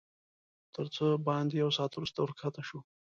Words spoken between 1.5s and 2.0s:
یو ساعت